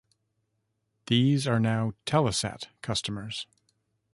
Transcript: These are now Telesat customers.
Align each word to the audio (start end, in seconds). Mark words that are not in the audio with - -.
These 1.05 1.45
are 1.45 1.59
now 1.59 1.93
Telesat 2.07 2.69
customers. 2.81 3.45